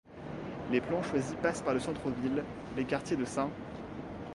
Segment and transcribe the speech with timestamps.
[0.71, 2.43] Les plans choisis passent par le centre-ville,
[2.75, 3.51] les quartiers de St.